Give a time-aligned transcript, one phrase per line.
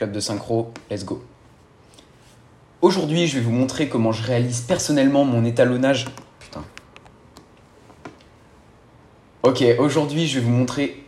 [0.00, 1.22] Club de synchro, let's go.
[2.80, 6.06] Aujourd'hui, je vais vous montrer comment je réalise personnellement mon étalonnage.
[6.38, 6.64] Putain.
[9.42, 11.04] Ok, aujourd'hui, je vais vous montrer.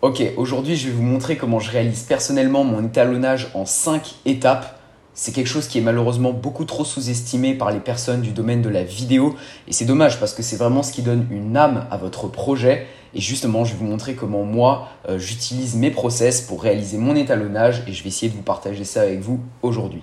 [0.00, 4.80] Ok, aujourd'hui, je vais vous montrer comment je réalise personnellement mon étalonnage en 5 étapes
[5.14, 8.68] c'est quelque chose qui est malheureusement beaucoup trop sous-estimé par les personnes du domaine de
[8.68, 9.36] la vidéo.
[9.68, 12.86] Et c'est dommage parce que c'est vraiment ce qui donne une âme à votre projet.
[13.14, 17.14] Et justement, je vais vous montrer comment moi, euh, j'utilise mes process pour réaliser mon
[17.14, 20.02] étalonnage et je vais essayer de vous partager ça avec vous aujourd'hui.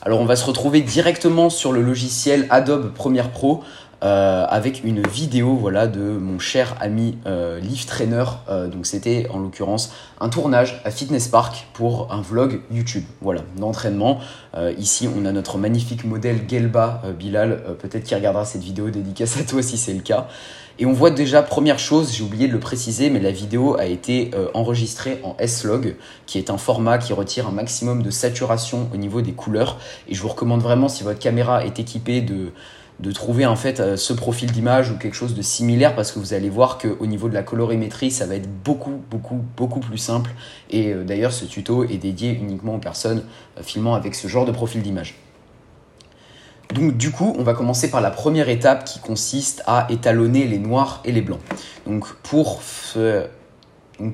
[0.00, 3.64] Alors on va se retrouver directement sur le logiciel Adobe Premiere Pro
[4.04, 8.24] euh, avec une vidéo voilà, de mon cher ami euh, Trainer.
[8.48, 13.40] Euh, donc c'était en l'occurrence un tournage à Fitness Park pour un vlog YouTube voilà,
[13.56, 14.20] d'entraînement.
[14.78, 19.42] ici on a notre magnifique modèle Gelba Bilal, peut-être qu'il regardera cette vidéo dédicace à
[19.42, 20.28] toi si c'est le cas.
[20.80, 23.86] Et on voit déjà, première chose, j'ai oublié de le préciser, mais la vidéo a
[23.86, 25.96] été enregistrée en S-Log,
[26.26, 29.78] qui est un format qui retire un maximum de saturation au niveau des couleurs.
[30.08, 32.52] Et je vous recommande vraiment, si votre caméra est équipée de,
[33.00, 36.18] de trouver en fait euh, ce profil d'image ou quelque chose de similaire parce que
[36.18, 39.98] vous allez voir qu'au niveau de la colorimétrie ça va être beaucoup beaucoup beaucoup plus
[39.98, 40.30] simple
[40.70, 43.22] et euh, d'ailleurs ce tuto est dédié uniquement aux personnes
[43.56, 45.14] euh, filmant avec ce genre de profil d'image.
[46.74, 50.58] Donc du coup on va commencer par la première étape qui consiste à étalonner les
[50.58, 51.40] noirs et les blancs.
[51.86, 52.60] Donc pour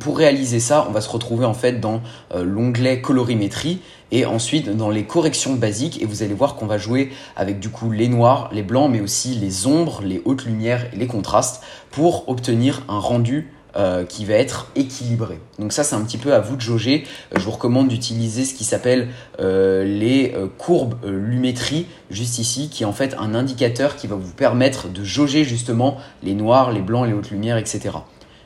[0.01, 2.01] pour réaliser ça, on va se retrouver en fait dans
[2.35, 3.81] l'onglet colorimétrie
[4.13, 7.69] et ensuite dans les corrections basiques et vous allez voir qu'on va jouer avec du
[7.69, 11.63] coup les noirs, les blancs mais aussi les ombres, les hautes lumières et les contrastes
[11.91, 15.41] pour obtenir un rendu euh, qui va être équilibré.
[15.59, 17.03] Donc ça c'est un petit peu à vous de jauger.
[17.33, 19.09] Euh, je vous recommande d'utiliser ce qui s'appelle
[19.41, 24.33] euh, les courbes lumétrie juste ici qui est en fait un indicateur qui va vous
[24.33, 27.91] permettre de jauger justement les noirs, les blancs, les hautes lumières, etc.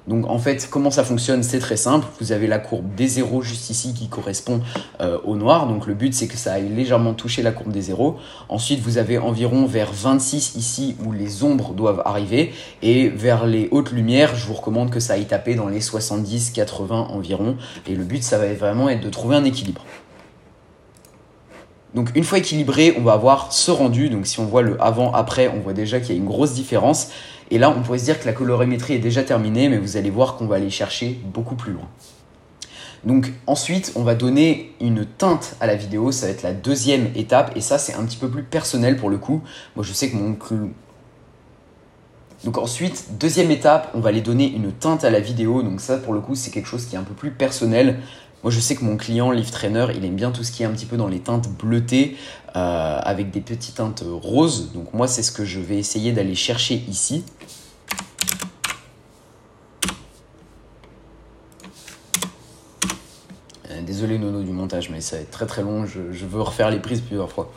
[0.08, 2.06] Donc en fait, comment ça fonctionne C'est très simple.
[2.18, 4.62] Vous avez la courbe des zéros juste ici qui correspond
[5.02, 5.68] euh, au noir.
[5.68, 8.16] Donc le but, c'est que ça aille légèrement toucher la courbe des zéros.
[8.48, 12.54] Ensuite, vous avez environ vers 26 ici où les ombres doivent arriver.
[12.80, 16.90] Et vers les hautes lumières, je vous recommande que ça aille taper dans les 70-80
[16.92, 17.56] environ.
[17.86, 19.84] Et le but, ça va vraiment être de trouver un équilibre.
[21.94, 24.08] Donc une fois équilibré, on va avoir ce rendu.
[24.10, 27.08] Donc si on voit le avant-après, on voit déjà qu'il y a une grosse différence.
[27.50, 30.10] Et là, on pourrait se dire que la colorimétrie est déjà terminée, mais vous allez
[30.10, 31.88] voir qu'on va aller chercher beaucoup plus loin.
[33.04, 37.10] Donc ensuite, on va donner une teinte à la vidéo, ça va être la deuxième
[37.14, 39.40] étape, et ça c'est un petit peu plus personnel pour le coup.
[39.76, 40.36] Moi je sais que mon...
[42.44, 45.96] Donc ensuite, deuxième étape, on va aller donner une teinte à la vidéo, donc ça
[45.96, 48.00] pour le coup c'est quelque chose qui est un peu plus personnel.
[48.44, 50.66] Moi, je sais que mon client Live Trainer, il aime bien tout ce qui est
[50.66, 52.16] un petit peu dans les teintes bleutées
[52.54, 54.72] euh, avec des petites teintes roses.
[54.72, 57.24] Donc moi, c'est ce que je vais essayer d'aller chercher ici.
[63.70, 65.84] Euh, désolé Nono du montage, mais ça va être très très long.
[65.86, 67.50] je veux refaire les prises plusieurs fois.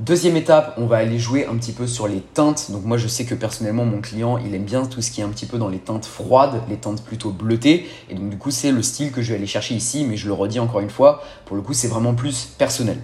[0.00, 2.70] Deuxième étape, on va aller jouer un petit peu sur les teintes.
[2.70, 5.24] Donc moi je sais que personnellement mon client il aime bien tout ce qui est
[5.24, 7.86] un petit peu dans les teintes froides, les teintes plutôt bleutées.
[8.08, 10.26] Et donc du coup c'est le style que je vais aller chercher ici, mais je
[10.26, 12.96] le redis encore une fois, pour le coup c'est vraiment plus personnel.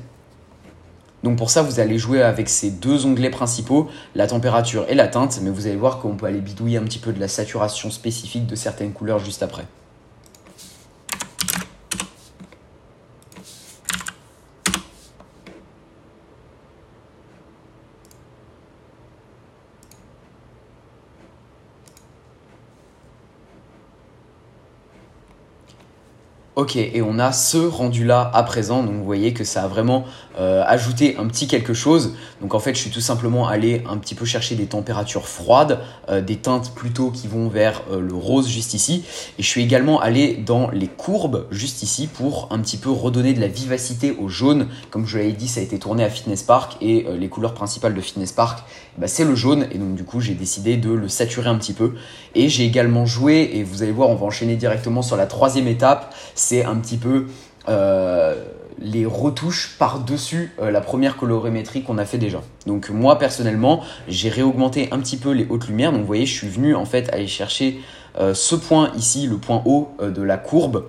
[1.22, 5.06] Donc pour ça vous allez jouer avec ces deux onglets principaux, la température et la
[5.06, 7.90] teinte, mais vous allez voir qu'on peut aller bidouiller un petit peu de la saturation
[7.90, 9.66] spécifique de certaines couleurs juste après.
[26.58, 30.06] Ok, et on a ce rendu-là à présent, donc vous voyez que ça a vraiment
[30.38, 32.14] euh, ajouté un petit quelque chose.
[32.40, 35.80] Donc en fait, je suis tout simplement allé un petit peu chercher des températures froides,
[36.08, 39.04] euh, des teintes plutôt qui vont vers euh, le rose juste ici.
[39.38, 43.34] Et je suis également allé dans les courbes juste ici pour un petit peu redonner
[43.34, 44.68] de la vivacité au jaune.
[44.90, 47.92] Comme je l'avais dit, ça a été tourné à Fitness Park et les couleurs principales
[47.92, 48.64] de Fitness Park,
[48.96, 49.66] bah, c'est le jaune.
[49.72, 51.92] Et donc du coup, j'ai décidé de le saturer un petit peu.
[52.34, 55.68] Et j'ai également joué, et vous allez voir, on va enchaîner directement sur la troisième
[55.68, 56.14] étape
[56.46, 57.26] c'est un petit peu
[57.68, 58.36] euh,
[58.78, 62.40] les retouches par-dessus euh, la première colorimétrie qu'on a fait déjà.
[62.66, 65.90] Donc moi personnellement, j'ai réaugmenté un petit peu les hautes lumières.
[65.90, 67.80] Donc vous voyez, je suis venu en fait aller chercher
[68.18, 70.84] euh, ce point ici, le point haut de la courbe,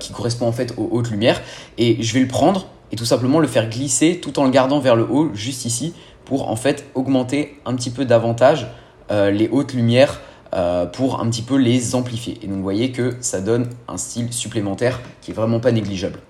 [0.00, 1.42] qui correspond en fait aux hautes lumières.
[1.76, 4.78] Et je vais le prendre et tout simplement le faire glisser tout en le gardant
[4.78, 5.92] vers le haut, juste ici,
[6.24, 8.66] pour en fait augmenter un petit peu davantage
[9.10, 10.22] les hautes lumières
[10.54, 12.38] euh, pour un petit peu les amplifier.
[12.42, 16.20] Et donc vous voyez que ça donne un style supplémentaire qui est vraiment pas négligeable.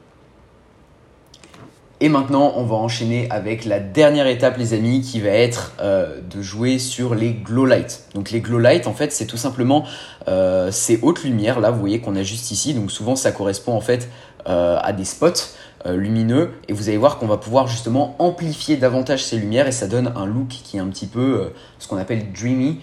[2.01, 6.21] Et maintenant, on va enchaîner avec la dernière étape, les amis, qui va être euh,
[6.31, 8.05] de jouer sur les glow lights.
[8.15, 9.85] Donc les glow lights, en fait, c'est tout simplement
[10.29, 12.73] euh, ces hautes lumières là, vous voyez qu'on a juste ici.
[12.73, 14.09] Donc souvent, ça correspond en fait
[14.47, 15.53] à des spots
[15.93, 16.51] lumineux.
[16.69, 20.13] Et vous allez voir qu'on va pouvoir justement amplifier davantage ces lumières et ça donne
[20.17, 22.81] un look qui est un petit peu ce qu'on appelle dreamy,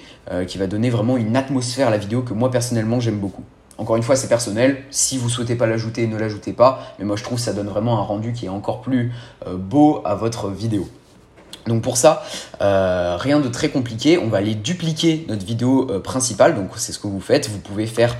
[0.47, 3.43] qui va donner vraiment une atmosphère à la vidéo que moi personnellement j'aime beaucoup.
[3.77, 4.83] Encore une fois, c'est personnel.
[4.89, 6.79] Si vous souhaitez pas l'ajouter, ne l'ajoutez pas.
[6.97, 9.11] Mais moi, je trouve ça donne vraiment un rendu qui est encore plus
[9.47, 10.87] euh, beau à votre vidéo.
[11.67, 12.23] Donc pour ça,
[12.61, 14.17] euh, rien de très compliqué.
[14.17, 16.55] On va aller dupliquer notre vidéo euh, principale.
[16.55, 17.49] Donc c'est ce que vous faites.
[17.49, 18.15] Vous pouvez faire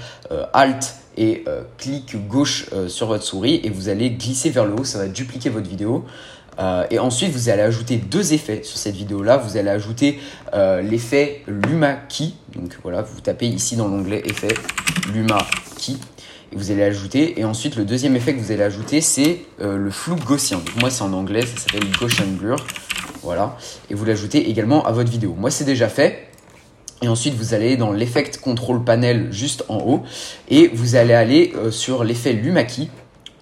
[0.53, 1.45] Alt et
[1.77, 4.83] clic gauche sur votre souris et vous allez glisser vers le haut.
[4.83, 6.05] Ça va dupliquer votre vidéo.
[6.89, 9.37] et ensuite, vous allez ajouter deux effets sur cette vidéo-là.
[9.37, 10.19] Vous allez ajouter
[10.53, 12.31] l'effet Luma Key.
[12.55, 14.53] Donc voilà, vous tapez ici dans l'onglet effet
[15.13, 15.37] Luma
[15.77, 15.93] Key.
[16.51, 17.39] Et vous allez ajouter.
[17.39, 20.57] Et ensuite, le deuxième effet que vous allez ajouter, c'est euh, le flou gaussien.
[20.57, 22.57] Donc, moi, c'est en anglais, ça s'appelle Gaussian Blur.
[23.23, 23.57] Voilà.
[23.89, 25.35] Et vous l'ajoutez également à votre vidéo.
[25.37, 26.24] Moi, c'est déjà fait.
[27.01, 30.03] Et ensuite, vous allez dans l'effect control panel juste en haut.
[30.49, 32.87] Et vous allez aller euh, sur l'effet Luma Key.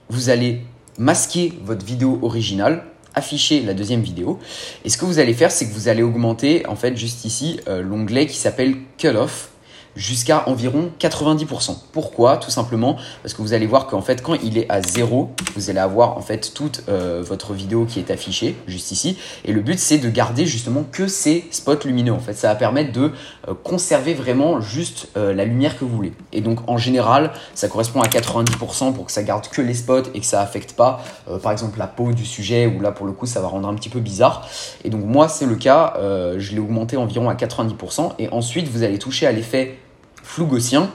[0.09, 0.61] Vous allez
[0.97, 2.83] masquer votre vidéo originale
[3.15, 4.39] afficher la deuxième vidéo.
[4.83, 7.59] Et ce que vous allez faire, c'est que vous allez augmenter, en fait, juste ici,
[7.67, 9.49] euh, l'onglet qui s'appelle Cut Off
[9.95, 11.75] jusqu'à environ 90%.
[11.91, 12.37] Pourquoi?
[12.37, 15.69] Tout simplement parce que vous allez voir qu'en fait quand il est à 0, vous
[15.69, 19.17] allez avoir en fait toute euh, votre vidéo qui est affichée juste ici.
[19.45, 22.13] Et le but c'est de garder justement que ces spots lumineux.
[22.13, 23.11] En fait, ça va permettre de
[23.47, 26.13] euh, conserver vraiment juste euh, la lumière que vous voulez.
[26.31, 30.11] Et donc en général, ça correspond à 90% pour que ça garde que les spots
[30.13, 31.03] et que ça affecte pas
[31.41, 33.75] par exemple la peau du sujet où là pour le coup ça va rendre un
[33.75, 34.47] petit peu bizarre.
[34.83, 35.93] Et donc moi c'est le cas,
[36.37, 39.77] je l'ai augmenté environ à 90% et ensuite vous allez toucher à l'effet
[40.23, 40.89] flou gaussien.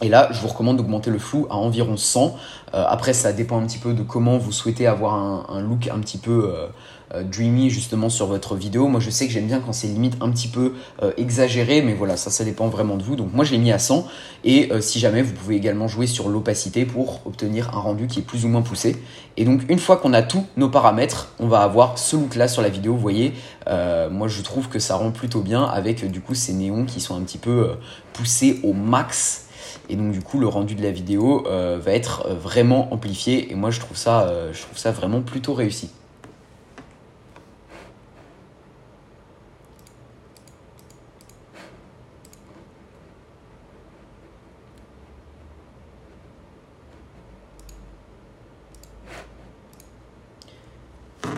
[0.00, 2.36] Et là, je vous recommande d'augmenter le flou à environ 100.
[2.74, 5.14] Euh, après, ça dépend un petit peu de comment vous souhaitez avoir
[5.50, 6.66] un, look un petit peu euh,
[7.14, 8.86] euh, dreamy justement sur votre vidéo.
[8.86, 10.74] Moi, je sais que j'aime bien quand c'est limite un petit peu
[11.16, 13.16] exagéré, mais voilà, ça, ça dépend vraiment de vous.
[13.16, 14.06] Donc moi, je l'ai mis à 100.
[14.44, 18.22] Et si jamais, vous pouvez également jouer sur l'opacité pour obtenir un rendu qui est
[18.22, 19.02] plus ou moins poussé.
[19.36, 22.62] Et donc, une fois qu'on a tous nos paramètres, on va avoir ce look-là sur
[22.62, 22.94] la vidéo.
[22.94, 23.34] Vous voyez,
[23.66, 27.16] moi, je trouve que ça rend plutôt bien avec du coup ces néons qui sont
[27.16, 27.72] un petit peu
[28.12, 29.47] poussés au max
[29.88, 33.50] et donc du coup le rendu de la vidéo euh, va être euh, vraiment amplifié
[33.50, 35.90] et moi je trouve ça, euh, je trouve ça vraiment plutôt réussi.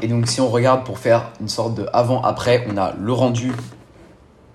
[0.02, 3.52] Et donc si on regarde pour faire une sorte de avant-après, on a le rendu.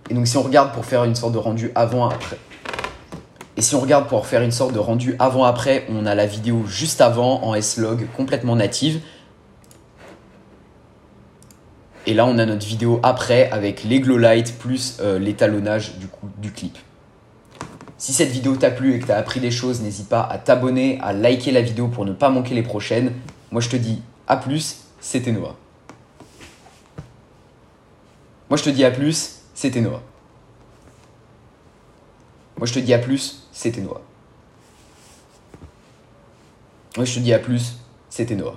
[0.10, 2.38] Et donc si on regarde pour faire une sorte de rendu avant-après,
[3.58, 6.66] et si on regarde pour faire une sorte de rendu avant-après, on a la vidéo
[6.68, 9.00] juste avant en S-Log complètement native.
[12.06, 16.08] Et là, on a notre vidéo après avec les glow lights plus euh, l'étalonnage du,
[16.38, 16.78] du clip.
[17.98, 20.38] Si cette vidéo t'a plu et que tu as appris des choses, n'hésite pas à
[20.38, 23.14] t'abonner, à liker la vidéo pour ne pas manquer les prochaines.
[23.52, 25.56] Moi, je te dis à plus, c'était Noah.
[28.50, 30.04] Moi, je te dis à plus, c'était Noah.
[32.58, 34.02] Moi, je te dis à plus, c'était Noah.
[36.96, 37.76] Moi, je te dis à plus,
[38.10, 38.56] c'était Noah.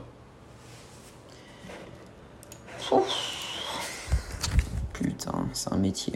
[4.93, 6.06] Putain, c'est un métier.